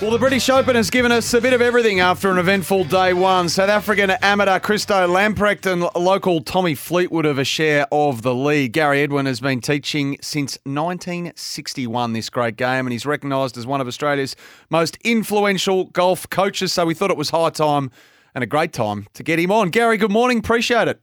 Well, 0.00 0.12
the 0.12 0.18
British 0.18 0.48
Open 0.48 0.76
has 0.76 0.90
given 0.90 1.10
us 1.10 1.34
a 1.34 1.40
bit 1.40 1.52
of 1.52 1.60
everything 1.60 1.98
after 1.98 2.30
an 2.30 2.38
eventful 2.38 2.84
day 2.84 3.12
one. 3.12 3.48
South 3.48 3.68
African 3.68 4.10
amateur 4.10 4.60
Christo 4.60 5.08
Lamprecht 5.08 5.66
and 5.66 5.88
local 5.96 6.40
Tommy 6.40 6.76
Fleetwood 6.76 7.24
have 7.24 7.38
a 7.38 7.44
share 7.44 7.84
of 7.90 8.22
the 8.22 8.32
lead. 8.32 8.74
Gary 8.74 9.02
Edwin 9.02 9.26
has 9.26 9.40
been 9.40 9.60
teaching 9.60 10.16
since 10.20 10.56
1961 10.62 12.12
this 12.12 12.30
great 12.30 12.54
game, 12.54 12.86
and 12.86 12.92
he's 12.92 13.04
recognised 13.06 13.58
as 13.58 13.66
one 13.66 13.80
of 13.80 13.88
Australia's 13.88 14.36
most 14.70 14.96
influential 15.02 15.86
golf 15.86 16.30
coaches. 16.30 16.72
So 16.72 16.86
we 16.86 16.94
thought 16.94 17.10
it 17.10 17.16
was 17.16 17.30
high 17.30 17.50
time 17.50 17.90
and 18.36 18.44
a 18.44 18.46
great 18.46 18.72
time 18.72 19.08
to 19.14 19.24
get 19.24 19.40
him 19.40 19.50
on. 19.50 19.70
Gary, 19.70 19.96
good 19.96 20.12
morning. 20.12 20.38
Appreciate 20.38 20.86
it. 20.86 21.00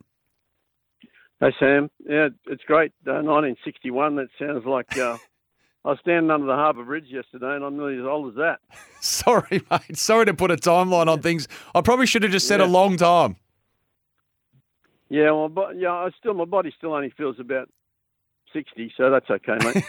Hey 1.41 1.53
Sam, 1.59 1.91
yeah, 2.07 2.29
it's 2.47 2.63
great. 2.63 2.93
Uh, 3.05 3.19
1961. 3.19 4.15
That 4.15 4.27
sounds 4.39 4.65
like 4.65 4.97
uh, 4.97 5.17
I 5.85 5.89
was 5.89 5.99
standing 6.01 6.31
under 6.31 6.47
the 6.47 6.55
Harbour 6.55 6.83
Bridge 6.83 7.05
yesterday, 7.09 7.55
and 7.55 7.63
I'm 7.63 7.77
nearly 7.77 7.99
as 7.99 8.05
old 8.05 8.29
as 8.29 8.35
that. 8.37 8.59
Sorry, 9.01 9.61
mate. 9.69 9.95
Sorry 9.95 10.25
to 10.25 10.33
put 10.33 10.49
a 10.49 10.55
timeline 10.55 11.07
on 11.07 11.21
things. 11.21 11.47
I 11.75 11.81
probably 11.81 12.07
should 12.07 12.23
have 12.23 12.31
just 12.31 12.47
said 12.47 12.59
yeah. 12.59 12.65
a 12.65 12.67
long 12.67 12.97
time. 12.97 13.35
Yeah, 15.09 15.29
well, 15.31 15.47
but 15.47 15.77
yeah, 15.77 15.91
I 15.91 16.09
still 16.17 16.33
my 16.33 16.45
body 16.45 16.73
still 16.75 16.93
only 16.93 17.11
feels 17.11 17.39
about 17.39 17.69
60, 18.51 18.93
so 18.97 19.11
that's 19.11 19.29
okay, 19.29 19.57
mate. 19.59 19.83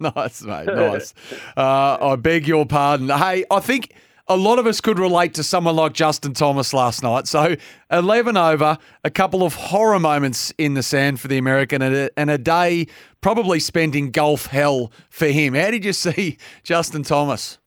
nice, 0.14 0.42
mate. 0.42 0.66
Nice. 0.66 1.12
uh, 1.56 1.98
I 2.00 2.14
beg 2.14 2.46
your 2.46 2.64
pardon. 2.64 3.08
Hey, 3.08 3.44
I 3.50 3.58
think 3.58 3.94
a 4.28 4.36
lot 4.36 4.58
of 4.58 4.66
us 4.66 4.80
could 4.80 4.98
relate 4.98 5.34
to 5.34 5.42
someone 5.42 5.76
like 5.76 5.92
Justin 5.92 6.32
Thomas 6.32 6.72
last 6.72 7.02
night. 7.02 7.26
So 7.26 7.56
11 7.90 8.36
over, 8.36 8.78
a 9.04 9.10
couple 9.10 9.42
of 9.42 9.54
horror 9.54 9.98
moments 9.98 10.52
in 10.58 10.74
the 10.74 10.82
sand 10.82 11.20
for 11.20 11.28
the 11.28 11.38
American, 11.38 11.82
and 11.82 11.94
a, 11.94 12.10
and 12.18 12.30
a 12.30 12.38
day 12.38 12.86
probably 13.20 13.60
spent 13.60 13.94
in 13.94 14.10
golf 14.10 14.46
hell 14.46 14.92
for 15.10 15.26
him. 15.26 15.54
How 15.54 15.70
did 15.70 15.84
you 15.84 15.92
see 15.92 16.38
Justin 16.62 17.02
Thomas? 17.02 17.58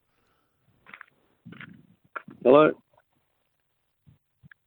Hello. 2.43 2.71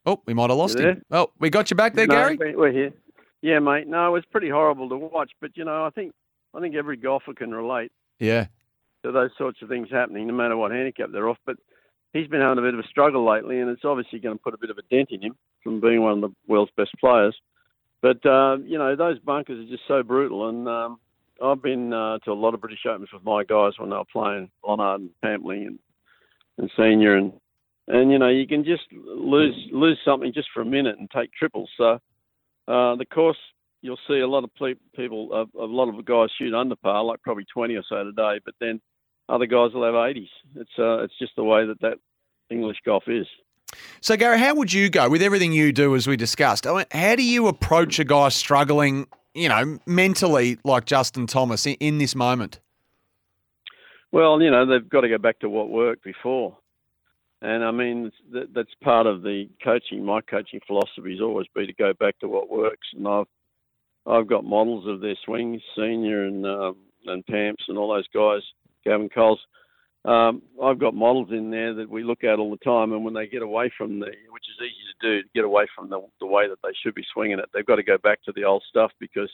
Oh, 0.04 0.22
we 0.26 0.34
might 0.34 0.50
have 0.50 0.58
lost 0.58 0.78
him. 0.78 1.02
Oh, 1.10 1.30
we 1.38 1.50
got 1.50 1.70
you 1.70 1.76
back 1.76 1.94
there, 1.94 2.06
no, 2.06 2.14
Gary. 2.14 2.56
We're 2.56 2.72
here. 2.72 2.92
Yeah, 3.42 3.58
mate. 3.58 3.86
No, 3.86 4.08
it 4.08 4.10
was 4.10 4.24
pretty 4.32 4.48
horrible 4.48 4.88
to 4.88 4.96
watch, 4.96 5.30
but 5.40 5.50
you 5.54 5.64
know, 5.64 5.84
I 5.84 5.90
think 5.90 6.12
I 6.54 6.60
think 6.60 6.74
every 6.74 6.96
golfer 6.96 7.34
can 7.34 7.54
relate. 7.54 7.92
Yeah. 8.18 8.46
To 9.04 9.12
those 9.12 9.30
sorts 9.38 9.62
of 9.62 9.68
things 9.68 9.88
happening, 9.90 10.26
no 10.26 10.32
matter 10.32 10.56
what 10.56 10.72
handicap 10.72 11.10
they're 11.12 11.28
off. 11.28 11.38
But 11.46 11.56
he's 12.12 12.28
been 12.28 12.40
having 12.40 12.58
a 12.58 12.66
bit 12.66 12.74
of 12.74 12.80
a 12.80 12.88
struggle 12.88 13.28
lately, 13.28 13.60
and 13.60 13.70
it's 13.70 13.84
obviously 13.84 14.18
going 14.18 14.36
to 14.36 14.42
put 14.42 14.54
a 14.54 14.58
bit 14.58 14.70
of 14.70 14.78
a 14.78 14.82
dent 14.94 15.10
in 15.10 15.22
him 15.22 15.36
from 15.62 15.80
being 15.80 16.02
one 16.02 16.12
of 16.12 16.20
the 16.20 16.34
world's 16.46 16.72
best 16.76 16.92
players. 16.98 17.36
But 18.00 18.24
uh, 18.24 18.58
you 18.64 18.78
know, 18.78 18.94
those 18.96 19.18
bunkers 19.18 19.66
are 19.66 19.70
just 19.70 19.86
so 19.88 20.02
brutal, 20.02 20.48
and 20.48 20.68
um, 20.68 21.00
I've 21.42 21.62
been 21.62 21.92
uh, 21.92 22.18
to 22.20 22.32
a 22.32 22.34
lot 22.34 22.54
of 22.54 22.60
British 22.60 22.86
Opens 22.86 23.10
with 23.12 23.24
my 23.24 23.44
guys 23.44 23.72
when 23.78 23.90
they 23.90 23.96
were 23.96 24.04
playing 24.12 24.50
Lonard 24.66 25.00
and 25.00 25.10
Pampling 25.24 25.66
and 25.66 25.78
and 26.58 26.70
Senior, 26.76 27.16
and 27.16 27.32
and 27.88 28.10
you 28.10 28.18
know, 28.18 28.28
you 28.28 28.46
can 28.46 28.64
just 28.64 28.84
lose 28.92 29.54
lose 29.72 29.98
something 30.04 30.32
just 30.32 30.48
for 30.54 30.60
a 30.60 30.66
minute 30.66 30.96
and 30.98 31.10
take 31.10 31.32
triples. 31.32 31.70
So 31.76 31.98
uh, 32.68 32.96
the 32.96 33.06
course. 33.12 33.38
You'll 33.80 33.96
see 34.08 34.18
a 34.18 34.26
lot 34.26 34.42
of 34.42 34.50
people, 34.96 35.28
a, 35.32 35.62
a 35.62 35.64
lot 35.64 35.88
of 35.88 36.04
guys 36.04 36.30
shoot 36.36 36.52
under 36.52 36.74
par, 36.74 37.04
like 37.04 37.22
probably 37.22 37.44
20 37.54 37.76
or 37.76 37.84
so 37.88 38.02
today. 38.02 38.40
But 38.44 38.54
then 38.60 38.80
other 39.28 39.46
guys 39.46 39.72
will 39.72 39.84
have 39.84 39.94
80s. 39.94 40.28
It's 40.56 40.70
uh, 40.78 41.02
it's 41.02 41.18
just 41.18 41.36
the 41.36 41.44
way 41.44 41.66
that 41.66 41.80
that 41.80 41.98
English 42.50 42.78
golf 42.84 43.04
is. 43.06 43.26
So, 44.00 44.16
Gary, 44.16 44.38
how 44.38 44.54
would 44.54 44.72
you 44.72 44.88
go 44.88 45.08
with 45.10 45.22
everything 45.22 45.52
you 45.52 45.72
do, 45.72 45.94
as 45.94 46.06
we 46.06 46.16
discussed? 46.16 46.66
I 46.66 46.74
mean, 46.74 46.84
how 46.90 47.16
do 47.16 47.22
you 47.22 47.48
approach 47.48 47.98
a 47.98 48.04
guy 48.04 48.30
struggling, 48.30 49.06
you 49.34 49.48
know, 49.48 49.78
mentally 49.86 50.58
like 50.64 50.86
Justin 50.86 51.26
Thomas 51.26 51.66
in, 51.66 51.74
in 51.74 51.98
this 51.98 52.14
moment? 52.14 52.60
Well, 54.10 54.40
you 54.40 54.50
know, 54.50 54.64
they've 54.64 54.88
got 54.88 55.02
to 55.02 55.08
go 55.08 55.18
back 55.18 55.40
to 55.40 55.50
what 55.50 55.68
worked 55.68 56.02
before. 56.02 56.56
And 57.42 57.62
I 57.62 57.70
mean, 57.70 58.10
that's 58.32 58.74
part 58.82 59.06
of 59.06 59.22
the 59.22 59.48
coaching. 59.62 60.04
My 60.04 60.22
coaching 60.22 60.60
philosophy 60.66 61.12
has 61.12 61.20
always 61.20 61.46
been 61.54 61.66
to 61.66 61.72
go 61.72 61.92
back 61.92 62.18
to 62.20 62.28
what 62.28 62.50
works. 62.50 62.88
And 62.94 63.06
I've 63.06 63.26
I've 64.06 64.26
got 64.26 64.44
models 64.44 64.86
of 64.88 65.00
their 65.00 65.16
swings, 65.24 65.60
senior 65.76 66.24
and 66.24 66.46
um, 66.46 66.76
and 67.06 67.24
Pamps 67.26 67.64
and 67.68 67.78
all 67.78 67.94
those 67.94 68.08
guys, 68.12 68.42
Gavin 68.84 69.08
Coles 69.08 69.40
um, 70.04 70.42
I've 70.62 70.78
got 70.78 70.94
models 70.94 71.28
in 71.30 71.50
there 71.50 71.74
that 71.74 71.90
we 71.90 72.02
look 72.02 72.24
at 72.24 72.38
all 72.38 72.50
the 72.50 72.64
time, 72.64 72.92
and 72.92 73.04
when 73.04 73.14
they 73.14 73.26
get 73.26 73.42
away 73.42 73.70
from 73.76 73.98
the, 73.98 74.06
which 74.06 74.44
is 74.48 74.64
easy 74.64 74.74
to 75.00 75.06
do, 75.06 75.22
to 75.22 75.28
get 75.34 75.44
away 75.44 75.66
from 75.76 75.90
the, 75.90 76.00
the 76.20 76.26
way 76.26 76.48
that 76.48 76.58
they 76.62 76.70
should 76.82 76.94
be 76.94 77.04
swinging 77.12 77.38
it, 77.38 77.46
they've 77.52 77.66
got 77.66 77.76
to 77.76 77.82
go 77.82 77.98
back 77.98 78.22
to 78.24 78.32
the 78.32 78.44
old 78.44 78.62
stuff 78.68 78.92
because 79.00 79.30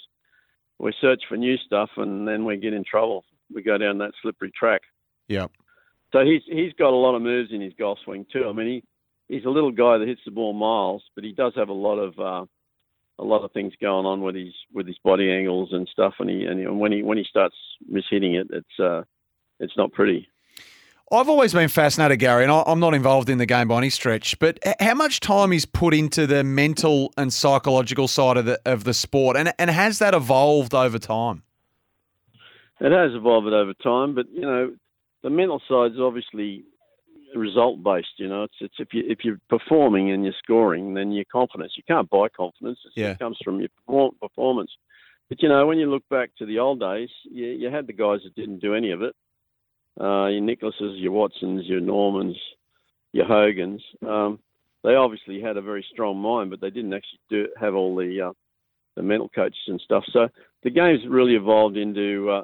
we 0.79 0.93
search 1.01 1.23
for 1.29 1.37
new 1.37 1.57
stuff, 1.59 1.91
and 1.97 2.27
then 2.27 2.45
we 2.45 2.57
get 2.57 2.73
in 2.73 2.83
trouble. 2.85 3.25
We 3.55 3.63
go 3.63 3.79
down 3.79 3.99
that 3.99 4.13
slippery 4.23 4.53
track. 4.59 4.81
Yeah. 5.29 5.47
So 6.13 6.25
he's 6.25 6.43
he's 6.47 6.73
got 6.73 6.93
a 6.93 6.97
lot 6.97 7.15
of 7.15 7.23
moves 7.23 7.53
in 7.53 7.61
his 7.61 7.75
golf 7.79 7.99
swing 8.05 8.27
too. 8.33 8.49
I 8.49 8.53
mean, 8.53 8.67
he 8.67 9.35
he's 9.35 9.45
a 9.45 9.51
little 9.51 9.71
guy 9.73 9.99
that 9.99 10.09
hits 10.09 10.23
the 10.25 10.31
ball 10.31 10.55
miles, 10.55 11.03
but 11.15 11.25
he 11.25 11.33
does 11.33 11.53
have 11.57 11.69
a 11.69 11.73
lot 11.73 11.99
of 11.99 12.19
uh, 12.19 12.47
a 13.19 13.25
lot 13.25 13.45
of 13.45 13.53
things 13.53 13.73
going 13.81 14.07
on 14.07 14.23
with 14.23 14.35
his 14.35 14.55
with 14.73 14.87
his 14.87 14.99
body 15.05 15.31
angles 15.31 15.71
and 15.73 15.89
stuff. 15.93 16.15
And 16.19 16.31
he 16.31 16.45
and, 16.45 16.59
he, 16.59 16.65
and 16.65 16.81
when 16.81 16.93
he 16.93 17.03
when 17.03 17.19
he 17.19 17.25
starts 17.29 17.57
mishitting 17.91 18.41
it, 18.41 18.49
it's 18.51 18.81
uh, 18.81 19.03
it's 19.61 19.77
not 19.77 19.93
pretty. 19.93 20.29
I've 21.13 21.29
always 21.29 21.53
been 21.53 21.69
fascinated, 21.69 22.19
Gary, 22.19 22.45
and 22.45 22.51
I'm 22.51 22.81
not 22.81 22.95
involved 22.95 23.29
in 23.29 23.39
the 23.39 23.47
game 23.47 23.69
by 23.69 23.79
any 23.79 23.91
stretch, 23.91 24.39
but 24.39 24.59
how 24.81 24.95
much 24.95 25.21
time 25.21 25.53
is 25.53 25.67
put 25.67 25.95
into 25.95 26.27
the 26.27 26.43
mental 26.43 27.13
and 27.17 27.33
psychological 27.33 28.09
side 28.09 28.37
of 28.37 28.47
the 28.47 28.61
of 28.65 28.85
the 28.85 28.95
sport, 28.95 29.37
and 29.37 29.53
and 29.59 29.71
has 29.71 29.99
that 29.99 30.15
evolved 30.15 30.75
over 30.75 30.99
time? 30.99 31.43
It 32.81 32.91
has 32.91 33.13
evolved 33.15 33.47
over 33.47 33.75
time, 33.75 34.15
but 34.15 34.27
you 34.33 34.41
know, 34.41 34.75
the 35.23 35.31
mental 35.31 35.61
side 35.69 35.93
is 35.93 36.01
obviously 36.01 36.65
result 37.35 37.83
based. 37.83 38.19
You 38.19 38.29
know, 38.29 38.45
it's 38.45 38.55
it's 38.61 38.75
if 38.79 38.89
you 38.93 39.05
if 39.07 39.19
you're 39.25 39.41
performing 39.49 40.11
and 40.11 40.25
you're 40.25 40.35
scoring, 40.43 40.95
then 40.95 41.13
your 41.13 41.25
confidence. 41.31 41.75
You 41.77 41.83
can't 41.87 42.09
buy 42.09 42.29
confidence. 42.35 42.79
yeah. 42.97 43.11
It 43.11 43.19
comes 43.19 43.39
from 43.45 43.61
your 43.61 44.11
performance. 44.21 44.71
But 45.29 45.43
you 45.43 45.49
know, 45.49 45.67
when 45.67 45.79
you 45.79 45.91
look 45.91 46.05
back 46.11 46.31
to 46.39 46.47
the 46.47 46.59
old 46.59 46.81
days, 46.81 47.09
you, 47.31 47.47
you 47.47 47.71
had 47.71 47.87
the 47.87 47.93
guys 47.93 48.21
that 48.25 48.35
didn't 48.35 48.61
do 48.61 48.75
any 48.75 48.91
of 48.91 49.03
it, 49.03 49.15
uh, 50.01 50.27
your 50.27 50.43
Nicklauses, 50.43 51.01
your 51.01 51.13
Watsons, 51.13 51.67
your 51.67 51.81
Normans, 51.81 52.37
your 53.13 53.27
Hogans. 53.27 53.83
Um, 54.07 54.39
they 54.83 54.95
obviously 54.95 55.41
had 55.41 55.57
a 55.57 55.63
very 55.63 55.85
strong 55.93 56.19
mind, 56.19 56.51
but 56.51 56.61
they 56.61 56.71
didn't 56.71 56.93
actually 56.93 57.21
do 57.31 57.49
have 57.59 57.75
all 57.75 57.97
the 57.97 58.29
uh, 58.29 58.33
the 58.97 59.03
mental 59.03 59.29
coaches 59.29 59.59
and 59.67 59.81
stuff. 59.81 60.05
So 60.13 60.29
the 60.63 60.71
game's 60.71 61.07
really 61.09 61.35
evolved 61.35 61.77
into 61.77 62.31
uh, 62.31 62.43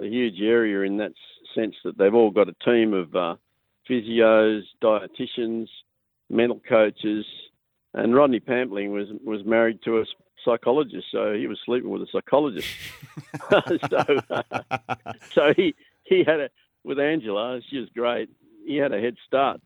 a 0.00 0.06
huge 0.06 0.40
area 0.40 0.82
in 0.82 0.96
that 0.98 1.12
sense 1.54 1.74
that 1.84 1.98
they've 1.98 2.14
all 2.14 2.30
got 2.30 2.48
a 2.48 2.54
team 2.64 2.94
of 2.94 3.14
uh, 3.14 3.36
physios, 3.88 4.62
dietitians, 4.82 5.66
mental 6.30 6.60
coaches, 6.68 7.26
and 7.94 8.14
Rodney 8.14 8.40
Pampling 8.40 8.90
was 8.90 9.08
was 9.24 9.44
married 9.44 9.80
to 9.84 10.00
a 10.00 10.04
psychologist, 10.44 11.06
so 11.12 11.34
he 11.34 11.46
was 11.46 11.58
sleeping 11.64 11.90
with 11.90 12.02
a 12.02 12.06
psychologist. 12.10 12.68
so, 13.90 14.42
so 15.32 15.54
he 15.56 15.74
he 16.12 16.24
had 16.24 16.40
a 16.40 16.50
with 16.84 16.98
Angela. 16.98 17.60
She 17.70 17.78
was 17.78 17.88
great. 17.94 18.28
He 18.66 18.76
had 18.76 18.92
a 18.92 19.00
head 19.00 19.16
start, 19.26 19.60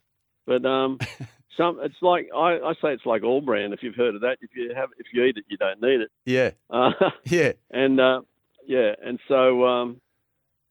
but 0.46 0.64
um, 0.64 0.98
some 1.56 1.78
it's 1.82 2.00
like 2.02 2.28
I, 2.34 2.58
I 2.58 2.72
say 2.74 2.92
it's 2.92 3.06
like 3.06 3.22
All-Bran. 3.22 3.72
If 3.72 3.82
you've 3.82 3.94
heard 3.94 4.14
of 4.14 4.20
that, 4.22 4.38
if 4.40 4.50
you 4.54 4.72
have 4.74 4.90
if 4.98 5.06
you 5.12 5.24
eat 5.24 5.36
it, 5.36 5.44
you 5.48 5.56
don't 5.56 5.80
need 5.82 6.00
it. 6.00 6.10
Yeah. 6.24 6.50
Uh, 6.70 6.92
yeah. 7.24 7.52
And 7.70 8.00
uh, 8.00 8.22
yeah, 8.66 8.94
and 9.04 9.18
so 9.28 9.66
um, 9.66 10.00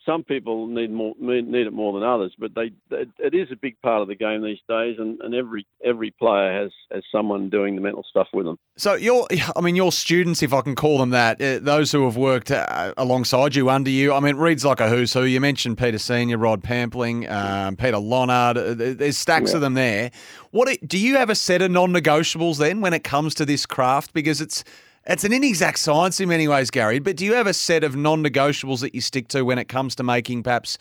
some 0.05 0.23
people 0.23 0.67
need 0.67 0.91
more 0.91 1.13
need 1.19 1.67
it 1.67 1.73
more 1.73 1.93
than 1.93 2.07
others, 2.07 2.33
but 2.37 2.51
they 2.55 2.71
it 2.91 3.33
is 3.33 3.51
a 3.51 3.55
big 3.55 3.79
part 3.81 4.01
of 4.01 4.07
the 4.07 4.15
game 4.15 4.43
these 4.43 4.59
days, 4.67 4.97
and, 4.99 5.19
and 5.21 5.33
every 5.33 5.65
every 5.83 6.11
player 6.11 6.61
has 6.61 6.71
has 6.91 7.03
someone 7.11 7.49
doing 7.49 7.75
the 7.75 7.81
mental 7.81 8.03
stuff 8.09 8.27
with 8.33 8.45
them. 8.45 8.57
So 8.77 8.93
your, 8.95 9.27
I 9.55 9.61
mean, 9.61 9.75
your 9.75 9.91
students, 9.91 10.43
if 10.43 10.53
I 10.53 10.61
can 10.61 10.75
call 10.75 10.97
them 10.97 11.11
that, 11.11 11.41
uh, 11.41 11.59
those 11.59 11.91
who 11.91 12.05
have 12.05 12.17
worked 12.17 12.51
uh, 12.51 12.93
alongside 12.97 13.55
you, 13.55 13.69
under 13.69 13.89
you. 13.89 14.13
I 14.13 14.19
mean, 14.19 14.35
reads 14.35 14.65
like 14.65 14.79
a 14.79 14.89
who's 14.89 15.13
who. 15.13 15.23
You 15.23 15.39
mentioned 15.39 15.77
Peter 15.77 15.97
Senior, 15.97 16.37
Rod 16.37 16.63
Pampling, 16.63 17.29
um, 17.29 17.75
Peter 17.75 17.97
Lonard. 17.97 18.57
Uh, 18.57 18.73
there's 18.75 19.17
stacks 19.17 19.51
yeah. 19.51 19.55
of 19.55 19.61
them 19.61 19.73
there. 19.73 20.11
What 20.51 20.77
do 20.85 20.97
you 20.97 21.15
have 21.17 21.29
a 21.29 21.35
set 21.35 21.61
of 21.61 21.71
non-negotiables 21.71 22.57
then 22.57 22.81
when 22.81 22.93
it 22.93 23.03
comes 23.03 23.33
to 23.35 23.45
this 23.45 23.65
craft? 23.65 24.13
Because 24.13 24.41
it's 24.41 24.63
it's 25.07 25.23
an 25.23 25.33
inexact 25.33 25.79
science 25.79 26.19
in 26.19 26.29
many 26.29 26.47
ways, 26.47 26.71
Gary, 26.71 26.99
but 26.99 27.15
do 27.15 27.25
you 27.25 27.33
have 27.33 27.47
a 27.47 27.53
set 27.53 27.83
of 27.83 27.95
non 27.95 28.23
negotiables 28.23 28.81
that 28.81 28.95
you 28.95 29.01
stick 29.01 29.27
to 29.29 29.43
when 29.43 29.57
it 29.57 29.67
comes 29.67 29.95
to 29.95 30.03
making 30.03 30.43
perhaps 30.43 30.77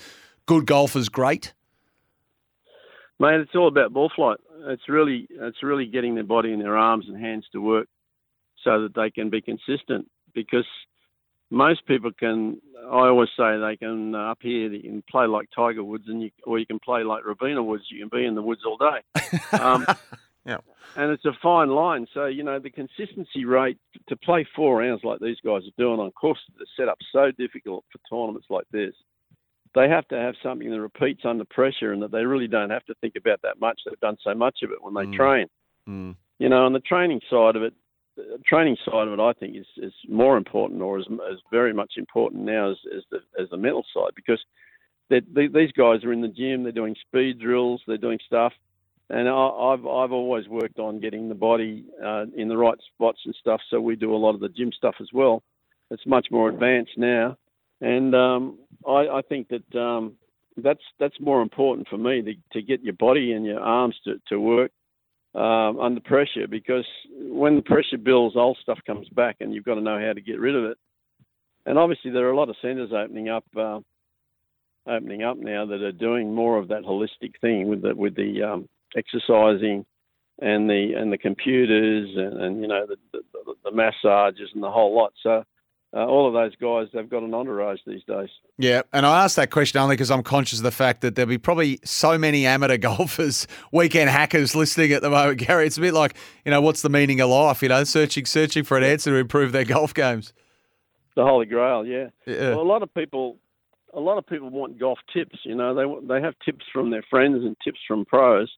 good 0.46 0.66
golfers 0.66 1.08
great? 1.08 1.52
Mate, 3.20 3.40
it's 3.40 3.54
all 3.54 3.68
about 3.68 3.92
ball 3.92 4.10
flight. 4.14 4.38
It's 4.66 4.88
really 4.88 5.26
it's 5.30 5.62
really 5.62 5.86
getting 5.86 6.14
their 6.14 6.24
body 6.24 6.52
and 6.52 6.60
their 6.60 6.76
arms 6.76 7.06
and 7.08 7.18
hands 7.18 7.46
to 7.52 7.60
work 7.60 7.86
so 8.62 8.82
that 8.82 8.94
they 8.94 9.10
can 9.10 9.30
be 9.30 9.40
consistent 9.40 10.10
because 10.34 10.66
most 11.50 11.86
people 11.86 12.10
can 12.18 12.60
I 12.90 13.08
always 13.08 13.28
say 13.36 13.58
they 13.58 13.76
can 13.76 14.14
uh, 14.14 14.30
up 14.30 14.38
here 14.40 14.72
you 14.72 14.82
can 14.82 15.04
play 15.08 15.26
like 15.26 15.48
Tiger 15.54 15.84
Woods 15.84 16.04
and 16.08 16.22
you 16.22 16.30
or 16.44 16.58
you 16.58 16.66
can 16.66 16.78
play 16.78 17.04
like 17.04 17.24
Robina 17.24 17.62
Woods 17.62 17.84
you 17.90 18.00
can 18.00 18.08
be 18.08 18.24
in 18.24 18.34
the 18.34 18.42
woods 18.42 18.62
all 18.66 18.78
day 18.78 19.20
um, 19.58 19.86
yeah. 20.46 20.58
And 20.96 21.10
it's 21.10 21.24
a 21.24 21.32
fine 21.42 21.70
line. 21.70 22.06
So, 22.14 22.26
you 22.26 22.42
know, 22.42 22.58
the 22.58 22.70
consistency 22.70 23.44
rate 23.44 23.78
to 24.08 24.16
play 24.16 24.46
four 24.54 24.78
rounds 24.78 25.02
like 25.02 25.20
these 25.20 25.38
guys 25.44 25.62
are 25.62 25.78
doing 25.82 26.00
on 26.00 26.10
courses 26.12 26.44
that 26.58 26.64
are 26.64 26.76
set 26.76 26.88
up 26.88 26.98
so 27.12 27.30
difficult 27.38 27.84
for 27.90 27.98
tournaments 28.08 28.46
like 28.50 28.66
this 28.70 28.94
they 29.74 29.88
have 29.88 30.06
to 30.08 30.16
have 30.16 30.34
something 30.42 30.70
that 30.70 30.80
repeats 30.80 31.22
under 31.24 31.44
pressure 31.44 31.92
and 31.92 32.02
that 32.02 32.12
they 32.12 32.24
really 32.24 32.46
don't 32.46 32.70
have 32.70 32.84
to 32.86 32.94
think 33.00 33.14
about 33.16 33.42
that 33.42 33.60
much. 33.60 33.80
They've 33.84 33.98
done 34.00 34.16
so 34.22 34.34
much 34.34 34.60
of 34.62 34.70
it 34.70 34.82
when 34.82 34.94
they 34.94 35.06
Mm. 35.06 35.14
train. 35.14 35.46
Mm. 35.88 36.16
You 36.38 36.48
know, 36.48 36.64
on 36.64 36.72
the 36.72 36.80
training 36.80 37.20
side 37.28 37.56
of 37.56 37.62
it, 37.62 37.74
the 38.16 38.40
training 38.46 38.76
side 38.84 39.08
of 39.08 39.12
it, 39.12 39.20
I 39.20 39.32
think 39.32 39.56
is, 39.56 39.66
is 39.76 39.92
more 40.08 40.36
important 40.36 40.80
or 40.80 41.00
is, 41.00 41.06
is 41.06 41.40
very 41.50 41.72
much 41.72 41.94
important 41.96 42.44
now 42.44 42.70
as, 42.70 42.78
as 42.94 43.02
the 43.10 43.22
as 43.38 43.50
the 43.50 43.56
mental 43.56 43.84
side 43.92 44.12
because 44.14 44.42
they, 45.10 45.20
these 45.48 45.72
guys 45.72 46.04
are 46.04 46.12
in 46.12 46.20
the 46.20 46.28
gym, 46.28 46.62
they're 46.62 46.72
doing 46.72 46.96
speed 47.06 47.38
drills, 47.40 47.82
they're 47.86 47.98
doing 47.98 48.20
stuff, 48.24 48.52
and 49.10 49.28
I, 49.28 49.32
I've 49.32 49.86
I've 49.86 50.12
always 50.12 50.48
worked 50.48 50.78
on 50.78 51.00
getting 51.00 51.28
the 51.28 51.34
body 51.34 51.84
uh, 52.04 52.24
in 52.36 52.48
the 52.48 52.56
right 52.56 52.78
spots 52.94 53.20
and 53.24 53.34
stuff. 53.38 53.60
So 53.70 53.80
we 53.80 53.96
do 53.96 54.14
a 54.14 54.16
lot 54.16 54.34
of 54.34 54.40
the 54.40 54.48
gym 54.48 54.72
stuff 54.76 54.96
as 55.00 55.08
well. 55.12 55.42
It's 55.90 56.06
much 56.06 56.28
more 56.30 56.48
advanced 56.48 56.96
now, 56.96 57.36
and 57.80 58.14
um, 58.14 58.58
I, 58.86 59.08
I 59.08 59.22
think 59.28 59.48
that 59.48 59.78
um, 59.78 60.14
that's 60.56 60.82
that's 60.98 61.20
more 61.20 61.42
important 61.42 61.88
for 61.88 61.98
me 61.98 62.22
to, 62.22 62.34
to 62.52 62.62
get 62.62 62.82
your 62.82 62.94
body 62.94 63.32
and 63.32 63.44
your 63.44 63.60
arms 63.60 63.96
to, 64.04 64.20
to 64.28 64.40
work 64.40 64.70
um, 65.34 65.80
under 65.80 66.00
pressure 66.00 66.46
because 66.48 66.86
when 67.18 67.56
the 67.56 67.62
pressure 67.62 67.98
builds, 67.98 68.36
old 68.36 68.58
stuff 68.62 68.78
comes 68.86 69.08
back, 69.10 69.36
and 69.40 69.52
you've 69.52 69.64
got 69.64 69.74
to 69.74 69.80
know 69.80 69.98
how 69.98 70.12
to 70.12 70.20
get 70.20 70.38
rid 70.38 70.56
of 70.56 70.64
it. 70.64 70.78
And 71.66 71.78
obviously, 71.78 72.10
there 72.10 72.26
are 72.26 72.32
a 72.32 72.36
lot 72.36 72.50
of 72.50 72.56
centres 72.62 72.92
opening 72.92 73.28
up, 73.28 73.44
uh, 73.56 73.80
opening 74.86 75.22
up 75.22 75.38
now 75.38 75.66
that 75.66 75.82
are 75.82 75.92
doing 75.92 76.34
more 76.34 76.58
of 76.58 76.68
that 76.68 76.82
holistic 76.82 77.32
thing 77.40 77.68
with 77.68 77.82
the 77.82 77.94
with 77.94 78.14
the 78.14 78.42
um, 78.42 78.68
exercising 78.96 79.84
and 80.40 80.68
the 80.68 80.94
and 80.94 81.12
the 81.12 81.18
computers 81.18 82.10
and, 82.16 82.42
and 82.42 82.60
you 82.60 82.66
know 82.68 82.86
the, 82.86 82.96
the, 83.12 83.54
the 83.64 83.70
massages 83.70 84.50
and 84.54 84.62
the 84.62 84.70
whole 84.70 84.94
lot. 84.94 85.12
So 85.22 85.44
uh, 85.94 86.06
all 86.06 86.26
of 86.26 86.34
those 86.34 86.56
guys, 86.56 86.88
they've 86.92 87.08
got 87.08 87.22
an 87.22 87.32
entourage 87.32 87.78
these 87.86 88.02
days. 88.04 88.28
Yeah, 88.58 88.82
and 88.92 89.06
I 89.06 89.22
asked 89.22 89.36
that 89.36 89.52
question 89.52 89.80
only 89.80 89.94
because 89.94 90.10
I'm 90.10 90.24
conscious 90.24 90.58
of 90.58 90.64
the 90.64 90.72
fact 90.72 91.02
that 91.02 91.14
there'll 91.14 91.28
be 91.28 91.38
probably 91.38 91.78
so 91.84 92.18
many 92.18 92.46
amateur 92.46 92.76
golfers, 92.78 93.46
weekend 93.70 94.10
hackers 94.10 94.56
listening 94.56 94.92
at 94.92 95.02
the 95.02 95.10
moment, 95.10 95.38
Gary. 95.38 95.66
It's 95.66 95.78
a 95.78 95.80
bit 95.80 95.94
like, 95.94 96.16
you 96.44 96.50
know, 96.50 96.60
what's 96.60 96.82
the 96.82 96.90
meaning 96.90 97.20
of 97.20 97.30
life? 97.30 97.62
You 97.62 97.68
know, 97.68 97.84
searching, 97.84 98.26
searching 98.26 98.64
for 98.64 98.76
an 98.76 98.82
answer 98.82 99.10
to 99.10 99.16
improve 99.16 99.52
their 99.52 99.64
golf 99.64 99.94
games. 99.94 100.32
The 101.14 101.22
Holy 101.22 101.46
Grail, 101.46 101.86
yeah. 101.86 102.08
Yeah. 102.26 102.50
Well, 102.50 102.62
a 102.62 102.62
lot 102.62 102.82
of 102.82 102.92
people, 102.92 103.38
a 103.92 104.00
lot 104.00 104.18
of 104.18 104.26
people 104.26 104.50
want 104.50 104.80
golf 104.80 104.98
tips. 105.12 105.38
You 105.44 105.54
know, 105.54 105.74
they 105.76 106.08
they 106.08 106.20
have 106.20 106.34
tips 106.44 106.64
from 106.72 106.90
their 106.90 107.04
friends 107.08 107.44
and 107.44 107.56
tips 107.64 107.78
from 107.86 108.04
pros 108.04 108.50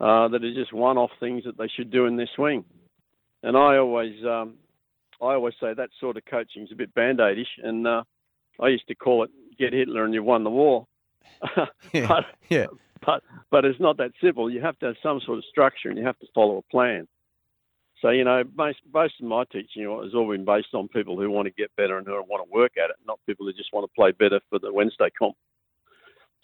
uh, 0.00 0.28
that 0.28 0.42
are 0.42 0.54
just 0.54 0.72
one-off 0.72 1.10
things 1.20 1.44
that 1.44 1.58
they 1.58 1.68
should 1.68 1.90
do 1.90 2.06
in 2.06 2.16
their 2.16 2.30
swing. 2.34 2.64
And 3.42 3.56
I 3.56 3.76
always, 3.76 4.14
um, 4.24 4.54
I 5.20 5.34
always 5.34 5.54
say 5.60 5.74
that 5.74 5.90
sort 5.98 6.16
of 6.16 6.24
coaching 6.24 6.62
is 6.62 6.72
a 6.72 6.76
bit 6.76 6.94
band-aidish, 6.94 7.62
and 7.62 7.86
uh, 7.86 8.02
I 8.60 8.68
used 8.68 8.88
to 8.88 8.94
call 8.94 9.24
it 9.24 9.30
"get 9.58 9.72
Hitler 9.72 10.04
and 10.04 10.14
you've 10.14 10.24
won 10.24 10.44
the 10.44 10.50
war." 10.50 10.86
Yeah. 11.92 12.06
but, 12.08 12.24
Yeah. 12.48 12.66
but 13.04 13.22
but 13.50 13.64
it's 13.64 13.80
not 13.80 13.96
that 13.98 14.12
simple. 14.22 14.50
You 14.50 14.60
have 14.60 14.78
to 14.80 14.86
have 14.86 14.96
some 15.02 15.20
sort 15.24 15.38
of 15.38 15.44
structure, 15.44 15.88
and 15.88 15.98
you 15.98 16.04
have 16.04 16.18
to 16.18 16.26
follow 16.34 16.58
a 16.58 16.62
plan. 16.62 17.06
So 18.00 18.10
you 18.10 18.24
know, 18.24 18.42
most 18.56 18.78
most 18.92 19.14
of 19.20 19.26
my 19.26 19.44
teaching 19.44 19.82
has 19.82 20.14
all 20.14 20.30
been 20.30 20.44
based 20.44 20.74
on 20.74 20.88
people 20.88 21.18
who 21.18 21.30
want 21.30 21.46
to 21.46 21.52
get 21.52 21.74
better 21.76 21.98
and 21.98 22.06
who 22.06 22.14
want 22.22 22.46
to 22.46 22.52
work 22.52 22.72
at 22.82 22.90
it, 22.90 22.96
not 23.06 23.20
people 23.26 23.46
who 23.46 23.52
just 23.52 23.72
want 23.72 23.84
to 23.84 23.94
play 23.94 24.12
better 24.12 24.40
for 24.48 24.58
the 24.58 24.72
Wednesday 24.72 25.08
comp. 25.18 25.36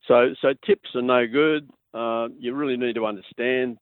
So 0.07 0.35
so 0.41 0.53
tips 0.65 0.91
are 0.95 1.03
no 1.03 1.27
good. 1.27 1.71
Uh, 1.97 2.29
you 2.39 2.55
really 2.55 2.77
need 2.77 2.95
to 2.95 3.07
understand 3.07 3.79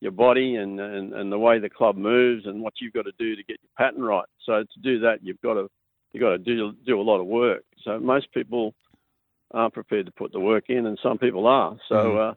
your 0.00 0.12
body 0.12 0.56
and, 0.56 0.78
and 0.78 1.12
and 1.12 1.32
the 1.32 1.38
way 1.38 1.58
the 1.58 1.68
club 1.68 1.96
moves 1.96 2.46
and 2.46 2.62
what 2.62 2.74
you've 2.80 2.92
got 2.92 3.02
to 3.02 3.12
do 3.18 3.34
to 3.34 3.42
get 3.42 3.58
your 3.62 3.70
pattern 3.76 4.02
right. 4.02 4.28
So 4.46 4.62
to 4.62 4.80
do 4.80 5.00
that, 5.00 5.18
you've 5.22 5.40
got 5.40 5.54
to 5.54 5.68
you've 6.12 6.20
got 6.20 6.30
to 6.30 6.38
do 6.38 6.72
do 6.86 7.00
a 7.00 7.02
lot 7.02 7.20
of 7.20 7.26
work. 7.26 7.64
So 7.84 7.98
most 7.98 8.32
people 8.32 8.74
aren't 9.52 9.74
prepared 9.74 10.06
to 10.06 10.12
put 10.12 10.30
the 10.32 10.40
work 10.40 10.66
in, 10.68 10.86
and 10.86 10.98
some 11.02 11.18
people 11.18 11.46
are. 11.46 11.76
So. 11.88 11.94
Mhm. 11.94 12.30
Uh, 12.30 12.34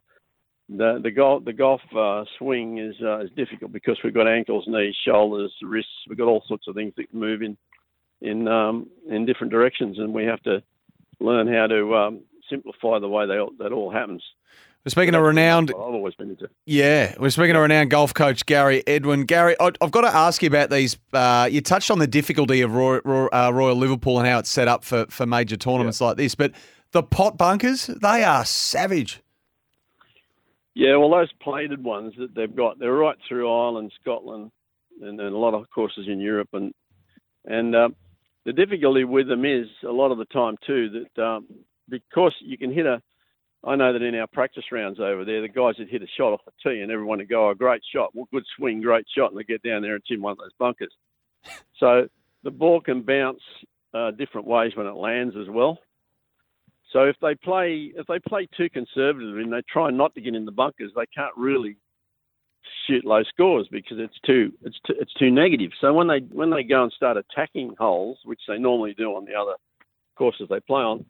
the 0.70 1.00
the 1.04 1.12
golf 1.12 1.44
the 1.44 1.54
golf 1.54 1.82
uh, 1.96 2.24
swing 2.38 2.78
is 2.78 2.96
uh, 3.02 3.20
is 3.20 3.30
difficult 3.36 3.74
because 3.74 3.98
we've 4.04 4.14
got 4.14 4.28
ankles, 4.28 4.64
knees, 4.68 4.96
shoulders, 5.06 5.54
wrists. 5.62 5.92
We've 6.08 6.18
got 6.18 6.28
all 6.28 6.44
sorts 6.48 6.68
of 6.68 6.76
things 6.76 6.94
that 6.96 7.14
move 7.14 7.42
in 7.42 7.58
in 8.22 8.48
um, 8.48 8.90
in 9.10 9.26
different 9.26 9.52
directions, 9.52 10.00
and 10.00 10.14
we 10.14 10.24
have 10.26 10.42
to 10.44 10.64
learn 11.20 11.48
how 11.48 11.68
to 11.68 11.96
um, 11.96 12.22
simplify 12.50 13.00
the 13.00 13.10
way 13.10 13.26
they 13.26 13.40
that 13.60 13.74
all 13.74 13.92
happens. 13.92 14.24
We're 14.84 14.90
speaking 14.90 15.14
of 15.14 15.22
renowned, 15.22 15.70
I've 15.70 15.76
always 15.76 16.16
been 16.16 16.32
into. 16.32 16.50
yeah, 16.66 17.14
we're 17.20 17.30
speaking 17.30 17.56
of 17.56 17.62
renowned 17.62 17.92
golf 17.92 18.16
coach 18.16 18.46
Gary 18.48 18.82
Edwin. 18.88 19.26
Gary, 19.26 19.56
I- 19.60 19.72
I've 19.80 19.92
got 19.92 20.02
to 20.02 20.16
ask 20.16 20.42
you 20.42 20.48
about 20.48 20.72
these. 20.72 20.98
Uh, 21.14 21.48
you 21.52 21.62
touched 21.62 21.92
on 21.92 22.00
the 22.00 22.08
difficulty 22.08 22.62
of 22.62 22.74
Royal, 22.74 23.30
uh, 23.32 23.52
Royal 23.54 23.76
Liverpool 23.76 24.18
and 24.18 24.28
how 24.28 24.40
it's 24.40 24.50
set 24.50 24.68
up 24.68 24.84
for, 24.84 25.06
for 25.10 25.28
major 25.28 25.56
tournaments 25.56 26.02
like 26.02 26.18
this, 26.18 26.34
but 26.34 26.54
the 26.94 27.04
pot 27.04 27.38
bunkers, 27.38 27.88
they 27.88 28.24
are 28.24 28.44
savage. 28.44 29.22
Yeah, 30.74 30.96
well, 30.96 31.12
those 31.12 31.32
plated 31.42 31.84
ones 31.84 32.14
that 32.18 32.34
they've 32.34 32.56
got, 32.56 32.80
they're 32.80 32.94
right 32.94 33.18
through 33.28 33.52
Ireland, 33.52 33.92
Scotland, 34.02 34.52
and, 35.02 35.20
and 35.20 35.36
a 35.36 35.38
lot 35.38 35.54
of 35.54 35.70
courses 35.70 36.08
in 36.08 36.20
Europe, 36.20 36.50
and 36.54 36.74
and 37.46 37.76
um, 37.76 37.96
the 38.46 38.54
difficulty 38.54 39.04
with 39.04 39.28
them 39.28 39.46
is 39.46 39.68
a 39.84 39.92
lot 39.92 40.12
of 40.12 40.18
the 40.18 40.26
time 40.26 40.56
too 40.66 41.06
that 41.16 41.24
um, 41.24 41.46
because 41.88 42.34
you 42.40 42.58
can 42.58 42.74
hit 42.74 42.88
a. 42.88 43.00
I 43.64 43.76
know 43.76 43.94
that 43.94 44.02
in 44.02 44.16
our 44.16 44.28
practice 44.28 44.64
rounds 44.72 45.00
over 45.00 45.24
there, 45.24 45.42
the 45.42 45.48
guys 45.48 45.76
that 45.78 45.90
hit 45.90 46.02
a 46.02 46.08
shot 46.18 46.34
off 46.34 46.42
the 46.46 46.52
tee, 46.64 46.82
and 46.82 46.92
everyone 46.92 47.20
would 47.20 47.30
go, 47.30 47.50
"Oh, 47.50 47.54
great 47.54 47.84
shot! 47.94 48.16
Well, 48.16 48.28
good 48.32 48.46
swing, 48.58 48.82
great 48.82 49.06
shot," 49.16 49.32
and 49.32 49.40
they 49.40 49.44
get 49.44 49.62
down 49.62 49.82
there 49.82 49.94
and 49.94 50.02
it's 50.02 50.12
in 50.12 50.22
one 50.22 50.32
of 50.32 50.40
those 50.40 50.54
bunkers. 50.58 50.94
so 51.80 52.08
the 52.44 52.52
ball 52.52 52.82
can 52.82 53.02
bounce 53.02 53.42
uh, 53.94 54.12
different 54.12 54.48
ways 54.48 54.76
when 54.76 54.88
it 54.88 54.96
lands 54.96 55.36
as 55.40 55.48
well. 55.50 55.80
So 56.92 57.04
if 57.04 57.16
they 57.22 57.36
play 57.36 57.92
if 57.96 58.08
they 58.08 58.20
play 58.20 58.48
too 58.58 58.70
conservatively 58.70 59.44
and 59.44 59.54
they 59.54 59.62
try 59.72 59.92
not 59.92 60.14
to 60.16 60.22
get 60.22 60.36
in 60.36 60.46
the 60.46 60.52
bunkers, 60.52 60.92
they 60.96 61.06
can't 61.16 61.36
really 61.38 61.78
shoot 62.88 63.06
low 63.06 63.24
scores 63.24 63.68
because 63.72 63.98
it's 64.00 64.20
too 64.26 64.52
it's 64.64 64.80
too, 64.86 64.96
it's 65.00 65.14
too 65.14 65.32
negative. 65.32 65.72
So 65.80 65.94
when 65.94 66.08
they 66.08 66.20
when 66.20 66.50
they 66.50 66.64
go 66.64 66.84
and 66.84 66.92
start 66.92 67.18
attacking 67.18 67.76
holes, 67.80 68.18
which 68.26 68.42
they 68.48 68.58
normally 68.58 68.94
do 68.94 69.16
on 69.16 69.26
the 69.26 69.36
other 69.36 69.54
courses 70.18 70.48
they 70.50 70.60
play 70.60 70.82
on, 70.82 71.06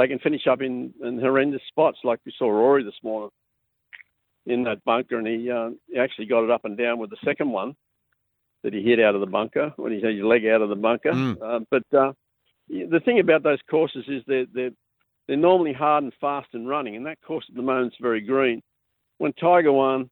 they 0.00 0.08
can 0.08 0.18
finish 0.18 0.46
up 0.46 0.62
in, 0.62 0.94
in 1.02 1.20
horrendous 1.20 1.60
spots 1.68 1.98
like 2.04 2.20
we 2.24 2.32
saw 2.38 2.48
Rory 2.48 2.82
this 2.82 2.94
morning 3.02 3.30
in 4.46 4.64
that 4.64 4.82
bunker, 4.84 5.18
and 5.18 5.26
he, 5.26 5.50
uh, 5.50 5.70
he 5.88 5.98
actually 5.98 6.26
got 6.26 6.42
it 6.42 6.50
up 6.50 6.64
and 6.64 6.76
down 6.78 6.98
with 6.98 7.10
the 7.10 7.18
second 7.22 7.50
one 7.50 7.74
that 8.62 8.72
he 8.72 8.82
hit 8.82 8.98
out 8.98 9.14
of 9.14 9.20
the 9.20 9.26
bunker 9.26 9.72
when 9.76 9.92
he 9.92 10.00
had 10.00 10.14
his 10.14 10.24
leg 10.24 10.46
out 10.46 10.62
of 10.62 10.70
the 10.70 10.74
bunker. 10.74 11.12
Mm. 11.12 11.36
Uh, 11.42 11.60
but 11.70 11.96
uh, 11.96 12.12
the 12.68 13.00
thing 13.04 13.20
about 13.20 13.42
those 13.42 13.58
courses 13.70 14.04
is 14.08 14.22
they're, 14.26 14.46
they're 14.52 14.70
they're 15.28 15.36
normally 15.36 15.72
hard 15.72 16.02
and 16.02 16.12
fast 16.20 16.48
and 16.54 16.68
running, 16.68 16.96
and 16.96 17.06
that 17.06 17.20
course 17.22 17.44
at 17.48 17.54
the 17.54 17.62
moment 17.62 17.92
is 17.92 17.98
very 18.00 18.20
green. 18.20 18.60
When 19.18 19.32
Tiger 19.34 19.70
won 19.70 20.10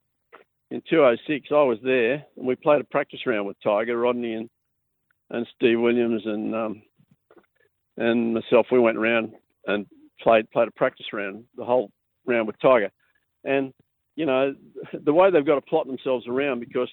in 0.70 0.80
206, 0.88 1.48
I 1.50 1.54
was 1.54 1.78
there, 1.82 2.24
and 2.36 2.46
we 2.46 2.54
played 2.54 2.80
a 2.80 2.84
practice 2.84 3.26
round 3.26 3.46
with 3.46 3.56
Tiger, 3.60 3.98
Rodney, 3.98 4.34
and 4.34 4.48
and 5.30 5.46
Steve 5.56 5.80
Williams, 5.80 6.22
and 6.24 6.54
um, 6.54 6.82
and 7.96 8.34
myself. 8.34 8.66
We 8.70 8.78
went 8.78 8.98
around 8.98 9.32
and 9.66 9.86
played 10.20 10.50
played 10.50 10.68
a 10.68 10.72
practice 10.72 11.06
round, 11.12 11.44
the 11.56 11.64
whole 11.64 11.90
round 12.26 12.46
with 12.46 12.58
Tiger, 12.60 12.90
and 13.44 13.72
you 14.16 14.26
know 14.26 14.54
the 14.92 15.12
way 15.12 15.30
they've 15.30 15.46
got 15.46 15.56
to 15.56 15.60
plot 15.60 15.86
themselves 15.86 16.26
around 16.26 16.60
because 16.60 16.90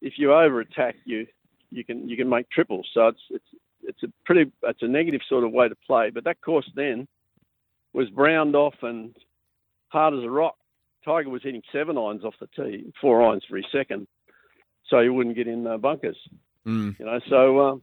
if 0.00 0.14
you 0.16 0.32
over 0.32 0.60
attack, 0.60 0.96
you 1.04 1.26
you 1.70 1.84
can 1.84 2.08
you 2.08 2.16
can 2.16 2.28
make 2.28 2.50
triples. 2.50 2.88
So 2.92 3.08
it's 3.08 3.22
it's 3.30 3.44
it's 3.82 4.02
a 4.02 4.12
pretty 4.24 4.50
it's 4.62 4.82
a 4.82 4.88
negative 4.88 5.20
sort 5.28 5.44
of 5.44 5.52
way 5.52 5.68
to 5.68 5.76
play. 5.86 6.10
But 6.10 6.24
that 6.24 6.40
course 6.40 6.70
then 6.74 7.06
was 7.92 8.08
browned 8.10 8.56
off 8.56 8.74
and 8.82 9.14
hard 9.88 10.14
as 10.14 10.24
a 10.24 10.30
rock. 10.30 10.56
Tiger 11.04 11.30
was 11.30 11.42
hitting 11.42 11.62
seven 11.72 11.98
irons 11.98 12.24
off 12.24 12.34
the 12.40 12.48
tee, 12.54 12.92
four 13.00 13.22
irons 13.22 13.44
for 13.48 13.56
his 13.56 13.66
second, 13.72 14.06
so 14.88 15.00
he 15.00 15.08
wouldn't 15.08 15.36
get 15.36 15.48
in 15.48 15.66
uh, 15.66 15.78
bunkers. 15.78 16.16
Mm. 16.66 16.98
You 16.98 17.06
know, 17.06 17.20
so 17.28 17.58
uh, 17.58 17.76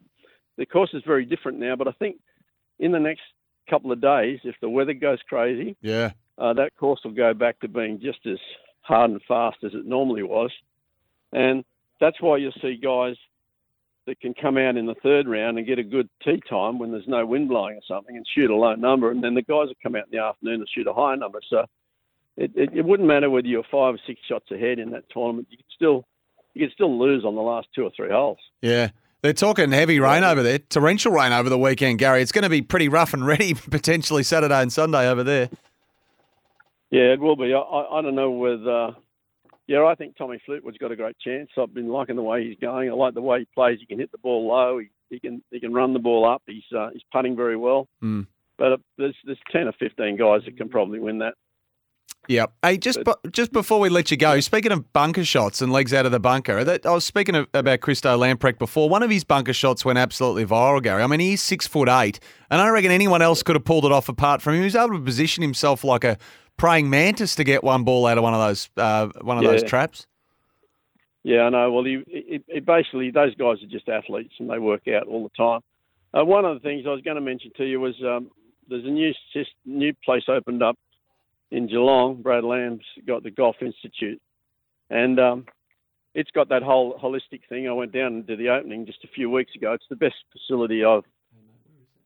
the 0.58 0.66
course 0.66 0.92
is 0.94 1.04
very 1.06 1.26
different 1.26 1.60
now. 1.60 1.76
But 1.76 1.88
I 1.88 1.92
think 1.92 2.18
in 2.80 2.92
the 2.92 3.00
next 3.00 3.22
couple 3.70 3.92
of 3.92 4.02
days, 4.02 4.40
if 4.44 4.56
the 4.62 4.70
weather 4.70 4.94
goes 4.94 5.20
crazy, 5.28 5.76
Yeah. 5.82 6.12
uh, 6.38 6.54
that 6.54 6.76
course 6.78 7.02
will 7.04 7.12
go 7.12 7.34
back 7.34 7.60
to 7.60 7.68
being 7.68 8.00
just 8.02 8.26
as 8.26 8.40
hard 8.82 9.12
and 9.12 9.22
fast 9.28 9.58
as 9.64 9.74
it 9.74 9.86
normally 9.86 10.24
was. 10.24 10.52
And 11.32 11.64
that's 12.00 12.20
why 12.22 12.38
you'll 12.38 12.52
see 12.62 12.76
guys 12.76 13.16
that 14.08 14.20
can 14.20 14.34
come 14.34 14.58
out 14.58 14.76
in 14.78 14.88
the 14.88 14.96
third 14.96 15.28
round 15.28 15.58
and 15.58 15.68
get 15.68 15.78
a 15.78 15.84
good 15.84 16.10
tee 16.24 16.42
time 16.50 16.80
when 16.80 16.92
there's 16.92 17.08
no 17.08 17.26
wind 17.26 17.50
blowing 17.50 17.76
or 17.76 17.82
something 17.88 18.16
and 18.18 18.26
shoot 18.34 18.50
a 18.50 18.56
low 18.56 18.74
number. 18.74 19.12
And 19.12 19.24
then 19.24 19.36
the 19.36 19.44
guys 19.44 19.68
that 19.68 19.76
come 19.84 19.96
out 19.96 20.06
in 20.12 20.18
the 20.18 20.24
afternoon 20.24 20.56
and 20.62 20.70
shoot 20.70 20.88
a 20.88 20.94
high 20.94 21.16
number. 21.16 21.40
So 21.48 21.66
it, 22.36 22.52
it, 22.56 22.70
it 22.74 22.86
wouldn't 22.86 23.08
matter 23.08 23.30
whether 23.30 23.48
you're 23.48 23.64
five 23.64 23.96
or 23.96 24.00
six 24.08 24.20
shots 24.28 24.50
ahead 24.50 24.80
in 24.80 24.90
that 24.92 25.04
tournament. 25.12 25.48
You 25.52 25.58
could 25.58 25.66
still 25.76 26.06
you 26.56 26.66
could 26.66 26.74
still 26.74 26.98
lose 26.98 27.24
on 27.26 27.36
the 27.36 27.42
last 27.42 27.68
two 27.76 27.84
or 27.84 27.92
three 27.96 28.10
holes. 28.10 28.40
Yeah. 28.62 28.90
They're 29.22 29.34
talking 29.34 29.72
heavy 29.72 30.00
rain 30.00 30.24
over 30.24 30.42
there, 30.42 30.60
torrential 30.60 31.12
rain 31.12 31.34
over 31.34 31.50
the 31.50 31.58
weekend, 31.58 32.00
Gary. 32.00 32.22
It's 32.22 32.32
going 32.32 32.44
to 32.44 32.50
be 32.50 32.62
pretty 32.62 32.88
rough 32.88 33.14
and 33.14 33.26
ready 33.26 33.54
potentially 33.70 34.24
Saturday 34.24 34.62
and 34.62 34.72
Sunday 34.72 35.10
over 35.10 35.24
there. 35.24 35.50
Yeah, 36.90 37.14
it 37.14 37.20
will 37.20 37.36
be. 37.36 37.54
I, 37.54 37.58
I, 37.58 38.00
I 38.00 38.02
don't 38.02 38.16
know 38.16 38.32
whether. 38.32 38.96
Yeah, 39.68 39.86
I 39.86 39.94
think 39.94 40.18
Tommy 40.18 40.42
Fleetwood's 40.46 40.80
got 40.80 40.92
a 40.92 40.96
great 40.96 41.18
chance. 41.20 41.50
I've 41.58 41.74
been 41.74 41.90
liking 41.90 42.16
the 42.16 42.24
way 42.24 42.48
he's 42.48 42.58
going. 42.60 42.90
I 42.90 42.94
like 42.94 43.14
the 43.14 43.22
way 43.22 43.40
he 43.40 43.48
plays. 43.54 43.78
He 43.80 43.86
can 43.86 44.00
hit 44.00 44.12
the 44.12 44.18
ball 44.18 44.48
low. 44.48 44.80
He, 44.80 44.90
he 45.10 45.20
can 45.20 45.44
he 45.52 45.60
can 45.60 45.74
run 45.74 45.94
the 45.94 46.00
ball 46.00 46.28
up. 46.28 46.42
He's 46.48 46.64
uh, 46.76 46.90
he's 46.92 47.04
putting 47.12 47.36
very 47.36 47.58
well. 47.58 47.88
Mm. 48.02 48.26
but 48.58 48.74
uh, 48.74 48.78
there's 48.98 49.16
there's 49.26 49.38
ten 49.52 49.68
or 49.68 49.74
fifteen 49.74 50.18
guys 50.18 50.42
that 50.46 50.58
can 50.58 50.70
probably 50.70 51.00
win 51.00 51.20
that. 51.20 51.36
Yep. 52.28 52.54
Hey, 52.62 52.78
just 52.78 53.04
bu- 53.04 53.14
just 53.32 53.52
before 53.52 53.80
we 53.80 53.90
let 53.90 54.12
you 54.12 54.18
go, 54.18 54.40
speaking 54.40 54.72
of 54.72 54.94
bunker 54.94 55.26
shots 55.26 55.62
and 55.64 55.72
legs 55.72 55.94
out 55.94 56.06
of 56.06 56.12
the 56.12 56.20
bunker, 56.20 56.64
that, 56.64 56.86
I 56.86 56.92
was 56.92 57.04
speaking 57.04 57.34
of, 57.34 57.48
about 57.56 57.82
Christo 57.82 58.16
Lamprecht 58.18 58.60
before. 58.60 58.88
One 58.88 59.02
of 59.02 59.10
his 59.10 59.24
bunker 59.24 59.54
shots 59.54 59.84
went 59.84 59.98
absolutely 59.98 60.46
viral, 60.46 60.82
Gary. 60.84 61.02
I 61.02 61.08
mean, 61.08 61.20
he's 61.22 61.42
six 61.42 61.66
foot 61.66 61.90
eight, 61.90 62.20
and 62.52 62.62
I 62.62 62.66
don't 62.66 62.74
reckon 62.74 62.92
anyone 62.92 63.24
else 63.24 63.42
could 63.42 63.56
have 63.56 63.66
pulled 63.66 63.86
it 63.86 63.92
off 63.92 64.10
apart 64.10 64.44
from 64.44 64.54
him. 64.54 64.60
He 64.60 64.66
was 64.66 64.76
able 64.76 64.98
to 64.98 65.00
position 65.04 65.42
himself 65.42 65.84
like 65.84 66.04
a 66.04 66.18
praying 66.58 66.90
mantis 66.90 67.34
to 67.36 67.44
get 67.44 67.64
one 67.64 67.84
ball 67.84 68.06
out 68.06 68.18
of 68.20 68.24
one 68.24 68.36
of 68.36 68.40
those 68.42 68.70
uh, 68.78 69.08
one 69.22 69.38
of 69.38 69.44
Yeah. 69.44 69.52
those 69.52 69.64
traps. 69.64 70.06
Yeah, 71.24 71.42
I 71.42 71.50
know. 71.50 71.72
Well, 71.72 71.84
he, 71.84 72.04
it, 72.08 72.44
it 72.48 72.66
basically 72.66 73.12
those 73.12 73.34
guys 73.36 73.58
are 73.64 73.68
just 73.68 73.90
athletes 73.90 74.34
and 74.40 74.50
they 74.50 74.60
work 74.60 74.88
out 74.88 75.08
all 75.08 75.24
the 75.24 75.30
time. 75.36 75.62
Uh, 76.14 76.24
one 76.26 76.46
of 76.46 76.54
the 76.54 76.60
things 76.62 76.86
I 76.88 76.92
was 76.92 77.02
going 77.02 77.16
to 77.16 77.22
mention 77.22 77.52
to 77.58 77.66
you 77.66 77.80
was 77.80 77.96
um, 78.04 78.30
there's 78.68 78.86
a 78.86 78.90
new 78.90 79.12
new 79.66 79.94
place 80.06 80.24
opened 80.28 80.62
up 80.64 80.78
in 81.52 81.68
Geelong. 81.68 82.22
Brad 82.22 82.44
Lamb's 82.44 82.86
got 83.08 83.24
the 83.24 83.32
Golf 83.32 83.58
Institute, 83.62 84.22
and 84.90 85.20
um, 85.20 85.46
it's 86.14 86.32
got 86.32 86.50
that 86.50 86.64
whole 86.64 87.00
holistic 87.00 87.42
thing. 87.48 87.68
I 87.68 87.74
went 87.74 87.92
down 87.92 88.08
and 88.08 88.28
did 88.28 88.40
the 88.40 88.50
opening 88.50 88.86
just 88.86 89.04
a 89.04 89.10
few 89.10 89.30
weeks 89.30 89.56
ago. 89.56 89.74
It's 89.74 89.86
the 89.90 89.96
best 89.96 90.16
facility 90.32 90.84
I've 90.84 91.04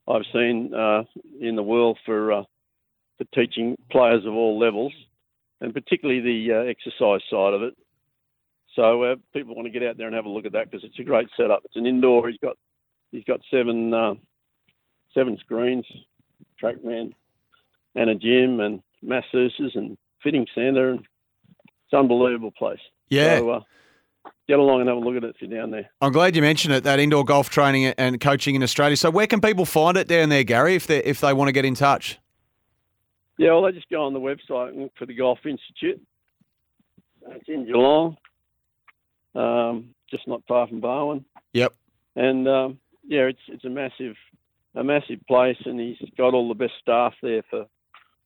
I've 0.07 0.25
seen 0.33 0.73
uh, 0.73 1.03
in 1.39 1.55
the 1.55 1.63
world 1.63 1.97
for 2.05 2.31
uh, 2.31 2.43
for 3.17 3.25
teaching 3.33 3.77
players 3.91 4.25
of 4.25 4.33
all 4.33 4.59
levels, 4.59 4.93
and 5.61 5.73
particularly 5.73 6.19
the 6.19 6.53
uh, 6.53 6.69
exercise 6.69 7.21
side 7.29 7.53
of 7.53 7.61
it. 7.63 7.73
So 8.75 9.03
uh, 9.03 9.15
people 9.33 9.55
want 9.55 9.67
to 9.67 9.71
get 9.71 9.87
out 9.87 9.97
there 9.97 10.07
and 10.07 10.15
have 10.15 10.25
a 10.25 10.29
look 10.29 10.45
at 10.45 10.53
that 10.53 10.69
because 10.69 10.83
it's 10.83 10.99
a 10.99 11.03
great 11.03 11.27
setup. 11.37 11.61
It's 11.65 11.75
an 11.75 11.85
indoor. 11.85 12.27
He's 12.27 12.39
got 12.39 12.57
he's 13.11 13.23
got 13.23 13.39
seven 13.51 13.93
uh, 13.93 14.15
seven 15.13 15.37
screens, 15.39 15.85
TrackMan, 16.61 17.13
and 17.95 18.09
a 18.09 18.15
gym 18.15 18.59
and 18.59 18.81
masseuses 19.05 19.75
and 19.75 19.97
fitting 20.21 20.47
centre. 20.55 20.91
And 20.91 20.99
it's 20.99 21.93
an 21.93 21.99
unbelievable 21.99 22.51
place. 22.51 22.79
Yeah. 23.09 23.39
So, 23.39 23.49
uh, 23.49 23.59
get 24.47 24.59
along 24.59 24.81
and 24.81 24.89
have 24.89 24.97
a 24.97 25.01
look 25.01 25.15
at 25.15 25.23
it 25.23 25.35
if 25.35 25.41
you're 25.41 25.59
down 25.59 25.71
there. 25.71 25.89
I'm 26.01 26.11
glad 26.11 26.35
you 26.35 26.41
mentioned 26.41 26.73
it. 26.73 26.83
That 26.83 26.99
indoor 26.99 27.23
golf 27.23 27.49
training 27.49 27.87
and 27.97 28.19
coaching 28.19 28.55
in 28.55 28.63
Australia. 28.63 28.97
So 28.97 29.09
where 29.09 29.27
can 29.27 29.41
people 29.41 29.65
find 29.65 29.97
it 29.97 30.07
down 30.07 30.29
there, 30.29 30.43
Gary? 30.43 30.75
If 30.75 30.87
they 30.87 31.03
if 31.03 31.21
they 31.21 31.33
want 31.33 31.49
to 31.49 31.51
get 31.51 31.65
in 31.65 31.75
touch. 31.75 32.19
Yeah, 33.37 33.51
well, 33.53 33.63
they 33.63 33.71
just 33.71 33.89
go 33.89 34.03
on 34.05 34.13
the 34.13 34.19
website 34.19 34.69
and 34.69 34.83
look 34.83 34.91
for 34.97 35.05
the 35.05 35.15
Golf 35.15 35.39
Institute. 35.45 36.01
It's 37.29 37.47
in 37.47 37.65
Geelong, 37.65 38.17
um, 39.33 39.95
just 40.09 40.27
not 40.27 40.43
far 40.47 40.67
from 40.67 40.81
Barwon. 40.81 41.25
Yep. 41.53 41.73
And 42.15 42.47
um, 42.47 42.79
yeah, 43.07 43.21
it's 43.21 43.39
it's 43.47 43.65
a 43.65 43.69
massive 43.69 44.15
a 44.75 44.83
massive 44.83 45.19
place, 45.27 45.57
and 45.65 45.79
he's 45.79 45.97
got 46.17 46.33
all 46.33 46.47
the 46.47 46.53
best 46.53 46.73
staff 46.81 47.13
there 47.21 47.43
for 47.49 47.65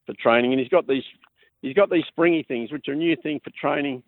for 0.08 0.14
training. 0.14 0.54
And 0.54 0.60
he's 0.60 0.70
got 0.70 0.88
these 0.88 1.04
he's 1.62 1.76
got 1.76 1.92
these 1.92 2.06
springy 2.08 2.44
things, 2.44 2.72
which 2.72 2.88
are 2.88 2.94
a 2.94 2.96
new 2.96 3.16
thing 3.16 3.40
for 3.44 3.52
training. 3.52 4.02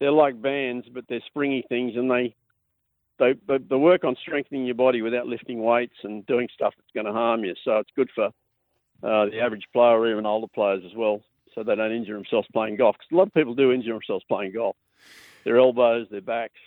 They're 0.00 0.10
like 0.10 0.42
bands, 0.42 0.88
but 0.92 1.04
they're 1.08 1.22
springy 1.26 1.64
things, 1.68 1.92
and 1.96 2.10
they 2.10 2.34
they 3.18 3.34
they, 3.46 3.76
work 3.76 4.02
on 4.04 4.16
strengthening 4.20 4.66
your 4.66 4.74
body 4.74 5.02
without 5.02 5.28
lifting 5.28 5.62
weights 5.62 5.96
and 6.02 6.26
doing 6.26 6.48
stuff 6.52 6.74
that's 6.76 6.90
going 6.92 7.06
to 7.06 7.12
harm 7.12 7.44
you. 7.44 7.54
So 7.64 7.78
it's 7.78 7.90
good 7.94 8.10
for 8.14 8.26
uh, 9.02 9.26
the 9.26 9.40
average 9.40 9.66
player 9.72 9.98
or 10.00 10.10
even 10.10 10.26
older 10.26 10.48
players 10.52 10.82
as 10.84 10.94
well, 10.96 11.22
so 11.54 11.62
they 11.62 11.76
don't 11.76 11.92
injure 11.92 12.14
themselves 12.14 12.48
playing 12.52 12.76
golf. 12.76 12.96
'Cause 12.98 13.06
a 13.12 13.16
lot 13.16 13.28
of 13.28 13.34
people 13.34 13.54
do 13.54 13.72
injure 13.72 13.92
themselves 13.92 14.24
playing 14.24 14.52
golf. 14.52 14.76
Their 15.44 15.58
elbows, 15.58 16.08
their 16.10 16.20
backs, 16.20 16.60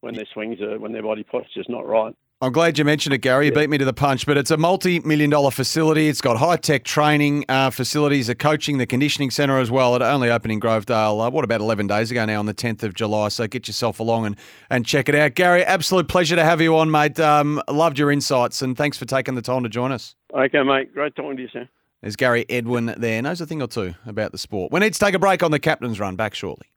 when 0.00 0.14
their 0.14 0.26
swings 0.32 0.60
are, 0.60 0.78
when 0.78 0.92
their 0.92 1.02
body 1.02 1.22
posture's 1.22 1.68
not 1.68 1.86
right. 1.86 2.14
I'm 2.42 2.52
glad 2.52 2.78
you 2.78 2.86
mentioned 2.86 3.12
it, 3.12 3.18
Gary. 3.18 3.46
You 3.46 3.52
beat 3.52 3.68
me 3.68 3.76
to 3.76 3.84
the 3.84 3.92
punch, 3.92 4.24
but 4.24 4.38
it's 4.38 4.50
a 4.50 4.56
multi-million 4.56 5.28
dollar 5.28 5.50
facility. 5.50 6.08
It's 6.08 6.22
got 6.22 6.38
high-tech 6.38 6.84
training 6.84 7.44
uh, 7.50 7.68
facilities, 7.68 8.30
a 8.30 8.34
coaching, 8.34 8.78
the 8.78 8.86
conditioning 8.86 9.30
centre 9.30 9.58
as 9.58 9.70
well. 9.70 9.94
It 9.94 10.00
only 10.00 10.30
opened 10.30 10.52
in 10.52 10.58
Grovedale, 10.58 11.26
uh, 11.26 11.30
what, 11.30 11.44
about 11.44 11.60
11 11.60 11.86
days 11.86 12.10
ago 12.10 12.24
now 12.24 12.38
on 12.38 12.46
the 12.46 12.54
10th 12.54 12.82
of 12.82 12.94
July. 12.94 13.28
So 13.28 13.46
get 13.46 13.68
yourself 13.68 14.00
along 14.00 14.24
and, 14.24 14.36
and 14.70 14.86
check 14.86 15.10
it 15.10 15.14
out. 15.14 15.34
Gary, 15.34 15.62
absolute 15.66 16.08
pleasure 16.08 16.34
to 16.34 16.42
have 16.42 16.62
you 16.62 16.74
on, 16.78 16.90
mate. 16.90 17.20
Um, 17.20 17.60
loved 17.68 17.98
your 17.98 18.10
insights 18.10 18.62
and 18.62 18.74
thanks 18.74 18.96
for 18.96 19.04
taking 19.04 19.34
the 19.34 19.42
time 19.42 19.62
to 19.64 19.68
join 19.68 19.92
us. 19.92 20.14
Okay, 20.32 20.62
mate. 20.62 20.94
Great 20.94 21.14
talking 21.14 21.36
to 21.36 21.42
you, 21.42 21.48
Sam. 21.52 21.68
There's 22.00 22.16
Gary 22.16 22.46
Edwin 22.48 22.94
there. 22.96 23.20
Knows 23.20 23.42
a 23.42 23.46
thing 23.46 23.60
or 23.60 23.68
two 23.68 23.96
about 24.06 24.32
the 24.32 24.38
sport. 24.38 24.72
We 24.72 24.80
need 24.80 24.94
to 24.94 24.98
take 24.98 25.12
a 25.12 25.18
break 25.18 25.42
on 25.42 25.50
the 25.50 25.58
captain's 25.58 26.00
run. 26.00 26.16
Back 26.16 26.34
shortly. 26.34 26.68